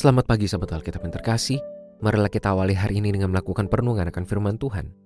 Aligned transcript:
Selamat 0.00 0.24
pagi 0.24 0.48
sahabat 0.48 0.80
Alkitab 0.80 1.04
yang 1.04 1.12
terkasih. 1.12 1.60
Marilah 2.00 2.32
kita 2.32 2.56
awali 2.56 2.72
hari 2.72 3.04
ini 3.04 3.12
dengan 3.12 3.36
melakukan 3.36 3.68
perenungan 3.68 4.08
akan 4.08 4.24
firman 4.24 4.56
Tuhan. 4.56 4.96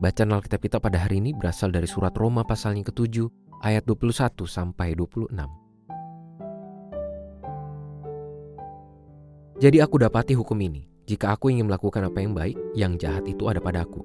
Bacaan 0.00 0.32
Alkitab 0.32 0.64
kita 0.64 0.80
pada 0.80 1.04
hari 1.04 1.20
ini 1.20 1.36
berasal 1.36 1.68
dari 1.68 1.84
surat 1.84 2.16
Roma 2.16 2.48
pasal 2.48 2.72
yang 2.80 2.88
ke-7 2.88 3.28
ayat 3.60 3.84
21 3.84 4.48
sampai 4.48 4.96
26. 4.96 5.36
Jadi 9.60 9.84
aku 9.84 10.00
dapati 10.00 10.32
hukum 10.32 10.56
ini, 10.64 10.88
jika 11.04 11.36
aku 11.36 11.52
ingin 11.52 11.68
melakukan 11.68 12.08
apa 12.08 12.16
yang 12.16 12.32
baik, 12.32 12.56
yang 12.72 12.96
jahat 12.96 13.28
itu 13.28 13.52
ada 13.52 13.60
padaku. 13.60 14.00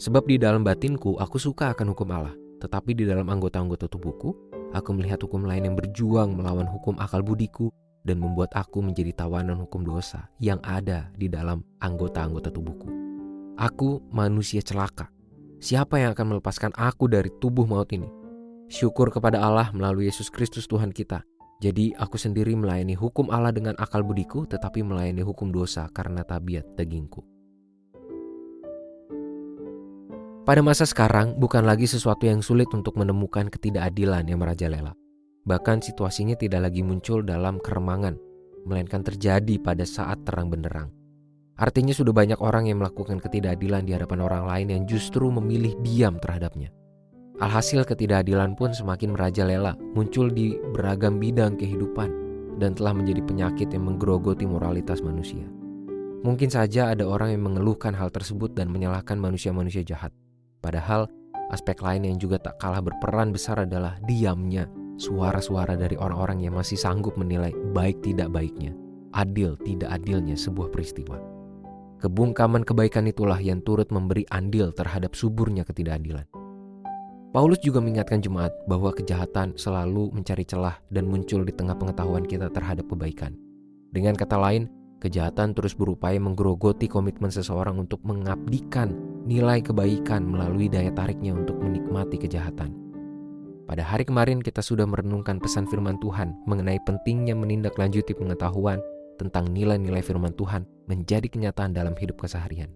Sebab 0.00 0.24
di 0.24 0.40
dalam 0.40 0.64
batinku 0.64 1.20
aku 1.20 1.36
suka 1.36 1.76
akan 1.76 1.92
hukum 1.92 2.08
Allah, 2.16 2.32
tetapi 2.64 2.96
di 2.96 3.04
dalam 3.04 3.28
anggota-anggota 3.28 3.92
tubuhku, 3.92 4.32
aku 4.72 4.88
melihat 4.96 5.20
hukum 5.20 5.44
lain 5.44 5.68
yang 5.68 5.76
berjuang 5.76 6.32
melawan 6.32 6.64
hukum 6.64 6.96
akal 6.96 7.20
budiku 7.20 7.68
dan 8.02 8.18
membuat 8.18 8.50
aku 8.54 8.82
menjadi 8.82 9.14
tawanan 9.14 9.62
hukum 9.62 9.86
dosa 9.86 10.26
yang 10.42 10.58
ada 10.66 11.10
di 11.14 11.30
dalam 11.30 11.62
anggota-anggota 11.78 12.50
tubuhku. 12.50 12.90
Aku 13.58 14.02
manusia 14.10 14.62
celaka. 14.62 15.10
Siapa 15.62 16.02
yang 16.02 16.18
akan 16.18 16.36
melepaskan 16.36 16.74
aku 16.74 17.06
dari 17.06 17.30
tubuh 17.38 17.62
maut 17.62 17.90
ini? 17.94 18.10
Syukur 18.66 19.14
kepada 19.14 19.38
Allah 19.38 19.70
melalui 19.70 20.10
Yesus 20.10 20.32
Kristus 20.32 20.66
Tuhan 20.66 20.90
kita. 20.90 21.22
Jadi 21.62 21.94
aku 21.94 22.18
sendiri 22.18 22.58
melayani 22.58 22.98
hukum 22.98 23.30
Allah 23.30 23.54
dengan 23.54 23.78
akal 23.78 24.02
budiku 24.02 24.42
tetapi 24.50 24.82
melayani 24.82 25.22
hukum 25.22 25.54
dosa 25.54 25.86
karena 25.94 26.26
tabiat 26.26 26.66
dagingku. 26.74 27.22
Pada 30.42 30.58
masa 30.58 30.82
sekarang 30.82 31.38
bukan 31.38 31.62
lagi 31.62 31.86
sesuatu 31.86 32.26
yang 32.26 32.42
sulit 32.42 32.66
untuk 32.74 32.98
menemukan 32.98 33.46
ketidakadilan 33.46 34.26
yang 34.26 34.42
merajalela. 34.42 34.98
Bahkan 35.42 35.82
situasinya 35.82 36.38
tidak 36.38 36.70
lagi 36.70 36.86
muncul 36.86 37.26
dalam 37.26 37.58
keremangan, 37.58 38.14
melainkan 38.62 39.02
terjadi 39.02 39.58
pada 39.58 39.82
saat 39.82 40.22
terang 40.22 40.46
benderang. 40.46 40.94
Artinya 41.58 41.90
sudah 41.90 42.14
banyak 42.14 42.38
orang 42.38 42.70
yang 42.70 42.78
melakukan 42.78 43.18
ketidakadilan 43.18 43.82
di 43.82 43.92
hadapan 43.94 44.22
orang 44.22 44.44
lain 44.46 44.68
yang 44.70 44.82
justru 44.86 45.28
memilih 45.34 45.74
diam 45.82 46.16
terhadapnya. 46.22 46.70
Alhasil 47.42 47.82
ketidakadilan 47.82 48.54
pun 48.54 48.70
semakin 48.70 49.18
merajalela, 49.18 49.74
muncul 49.98 50.30
di 50.30 50.54
beragam 50.74 51.18
bidang 51.18 51.58
kehidupan 51.58 52.08
dan 52.62 52.78
telah 52.78 52.94
menjadi 52.94 53.18
penyakit 53.26 53.74
yang 53.74 53.90
menggerogoti 53.90 54.46
moralitas 54.46 55.02
manusia. 55.02 55.42
Mungkin 56.22 56.54
saja 56.54 56.94
ada 56.94 57.02
orang 57.02 57.34
yang 57.34 57.50
mengeluhkan 57.50 57.98
hal 57.98 58.14
tersebut 58.14 58.54
dan 58.54 58.70
menyalahkan 58.70 59.18
manusia-manusia 59.18 59.82
jahat. 59.82 60.14
Padahal 60.62 61.10
aspek 61.50 61.82
lain 61.82 62.06
yang 62.06 62.16
juga 62.22 62.38
tak 62.38 62.62
kalah 62.62 62.78
berperan 62.78 63.34
besar 63.34 63.66
adalah 63.66 63.98
diamnya 64.06 64.70
suara-suara 64.96 65.78
dari 65.78 65.94
orang-orang 65.96 66.44
yang 66.44 66.56
masih 66.56 66.76
sanggup 66.76 67.16
menilai 67.20 67.52
baik 67.72 68.00
tidak 68.04 68.32
baiknya, 68.32 68.74
adil 69.12 69.56
tidak 69.62 69.92
adilnya 69.92 70.34
sebuah 70.34 70.72
peristiwa. 70.72 71.20
Kebungkaman 72.02 72.66
kebaikan 72.66 73.06
itulah 73.06 73.38
yang 73.38 73.62
turut 73.62 73.86
memberi 73.94 74.26
andil 74.34 74.74
terhadap 74.74 75.14
suburnya 75.14 75.62
ketidakadilan. 75.62 76.26
Paulus 77.32 77.62
juga 77.64 77.80
mengingatkan 77.80 78.20
jemaat 78.20 78.52
bahwa 78.68 78.92
kejahatan 78.92 79.56
selalu 79.56 80.12
mencari 80.12 80.44
celah 80.44 80.76
dan 80.92 81.08
muncul 81.08 81.46
di 81.46 81.54
tengah 81.54 81.72
pengetahuan 81.78 82.28
kita 82.28 82.52
terhadap 82.52 82.84
kebaikan. 82.90 83.32
Dengan 83.88 84.12
kata 84.12 84.36
lain, 84.36 84.68
kejahatan 85.00 85.56
terus 85.56 85.72
berupaya 85.72 86.20
menggerogoti 86.20 86.92
komitmen 86.92 87.32
seseorang 87.32 87.80
untuk 87.80 88.04
mengabdikan 88.04 88.92
nilai 89.24 89.64
kebaikan 89.64 90.28
melalui 90.28 90.68
daya 90.68 90.92
tariknya 90.92 91.32
untuk 91.32 91.56
menikmati 91.56 92.20
kejahatan. 92.20 92.74
Pada 93.72 93.88
hari 93.88 94.04
kemarin 94.04 94.44
kita 94.44 94.60
sudah 94.60 94.84
merenungkan 94.84 95.40
pesan 95.40 95.64
firman 95.64 95.96
Tuhan 95.96 96.36
mengenai 96.44 96.76
pentingnya 96.84 97.32
menindaklanjuti 97.32 98.12
pengetahuan 98.12 98.84
tentang 99.16 99.48
nilai-nilai 99.48 100.04
firman 100.04 100.36
Tuhan 100.36 100.68
menjadi 100.92 101.24
kenyataan 101.24 101.72
dalam 101.72 101.96
hidup 101.96 102.20
keseharian. 102.20 102.68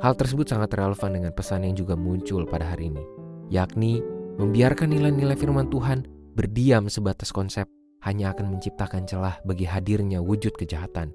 Hal 0.00 0.16
tersebut 0.16 0.48
sangat 0.48 0.72
relevan 0.72 1.20
dengan 1.20 1.36
pesan 1.36 1.68
yang 1.68 1.76
juga 1.76 2.00
muncul 2.00 2.48
pada 2.48 2.64
hari 2.64 2.88
ini, 2.88 3.04
yakni 3.52 4.00
membiarkan 4.40 4.96
nilai-nilai 4.96 5.36
firman 5.36 5.68
Tuhan 5.68 6.08
berdiam 6.32 6.88
sebatas 6.88 7.28
konsep 7.28 7.68
hanya 8.00 8.32
akan 8.32 8.56
menciptakan 8.56 9.04
celah 9.04 9.36
bagi 9.44 9.68
hadirnya 9.68 10.24
wujud 10.24 10.56
kejahatan. 10.56 11.12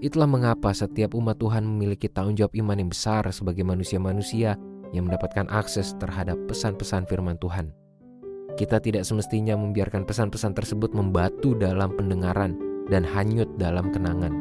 Itulah 0.00 0.24
mengapa 0.24 0.72
setiap 0.72 1.12
umat 1.12 1.36
Tuhan 1.36 1.68
memiliki 1.68 2.08
tanggung 2.08 2.32
jawab 2.32 2.56
iman 2.56 2.80
yang 2.80 2.88
besar 2.88 3.28
sebagai 3.28 3.68
manusia-manusia 3.68 4.56
yang 4.96 5.04
mendapatkan 5.04 5.52
akses 5.52 5.92
terhadap 6.00 6.40
pesan-pesan 6.48 7.04
firman 7.12 7.36
Tuhan. 7.36 7.76
Kita 8.58 8.82
tidak 8.82 9.06
semestinya 9.06 9.54
membiarkan 9.54 10.02
pesan-pesan 10.02 10.50
tersebut 10.58 10.90
membatu 10.90 11.54
dalam 11.54 11.94
pendengaran 11.94 12.58
dan 12.90 13.06
hanyut 13.06 13.46
dalam 13.54 13.94
kenangan. 13.94 14.34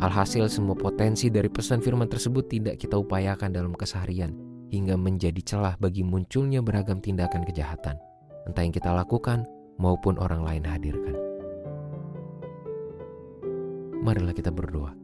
Alhasil 0.00 0.48
semua 0.48 0.72
potensi 0.72 1.28
dari 1.28 1.52
pesan 1.52 1.84
firman 1.84 2.08
tersebut 2.08 2.48
tidak 2.48 2.80
kita 2.80 2.96
upayakan 2.96 3.52
dalam 3.52 3.76
keseharian 3.76 4.32
hingga 4.72 4.96
menjadi 4.96 5.44
celah 5.44 5.76
bagi 5.76 6.00
munculnya 6.00 6.64
beragam 6.64 7.04
tindakan 7.04 7.44
kejahatan, 7.44 8.00
entah 8.48 8.64
yang 8.64 8.72
kita 8.72 8.96
lakukan 8.96 9.44
maupun 9.76 10.16
orang 10.16 10.40
lain 10.40 10.64
hadirkan. 10.64 11.20
Marilah 14.00 14.32
kita 14.32 14.48
berdoa. 14.48 14.96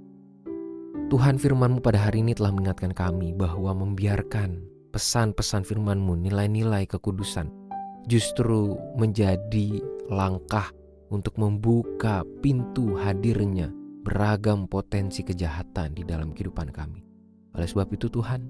Tuhan 1.12 1.36
firman-Mu 1.36 1.84
pada 1.84 2.08
hari 2.08 2.24
ini 2.24 2.32
telah 2.32 2.56
mengingatkan 2.56 2.96
kami 2.96 3.36
bahwa 3.36 3.76
membiarkan 3.76 4.64
pesan-pesan 4.96 5.68
firman-Mu, 5.68 6.16
nilai-nilai 6.24 6.88
kekudusan, 6.88 7.65
justru 8.06 8.78
menjadi 8.94 9.82
langkah 10.10 10.70
untuk 11.10 11.38
membuka 11.38 12.22
pintu 12.42 12.94
hadirnya 12.98 13.70
beragam 14.06 14.70
potensi 14.70 15.26
kejahatan 15.26 15.98
di 15.98 16.06
dalam 16.06 16.30
kehidupan 16.30 16.70
kami. 16.70 17.02
Oleh 17.58 17.66
sebab 17.66 17.90
itu 17.90 18.06
Tuhan, 18.06 18.46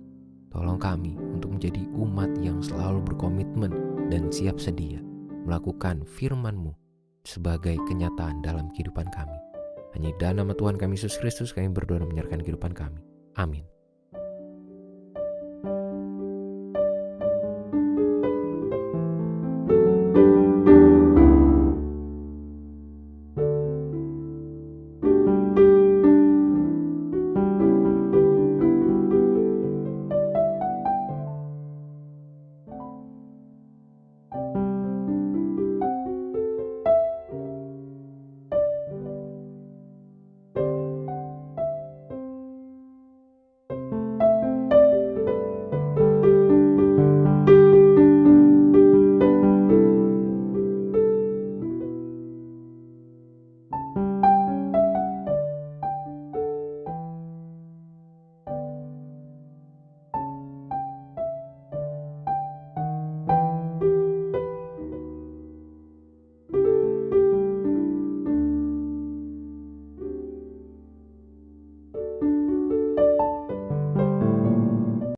tolong 0.53 0.77
kami 0.77 1.17
untuk 1.17 1.57
menjadi 1.57 1.81
umat 1.97 2.29
yang 2.45 2.61
selalu 2.61 3.01
berkomitmen 3.13 3.73
dan 4.13 4.29
siap 4.29 4.61
sedia 4.61 5.01
melakukan 5.47 6.05
firman-Mu 6.05 6.75
sebagai 7.25 7.79
kenyataan 7.89 8.45
dalam 8.45 8.69
kehidupan 8.77 9.09
kami. 9.15 9.39
Hanya 9.97 10.13
dalam 10.21 10.45
nama 10.45 10.53
Tuhan 10.53 10.77
kami 10.77 11.01
Yesus 11.01 11.17
Kristus 11.17 11.57
kami 11.57 11.73
berdoa 11.73 12.05
dan 12.05 12.13
menyerahkan 12.13 12.45
kehidupan 12.45 12.77
kami. 12.77 13.01
Amin. 13.41 13.76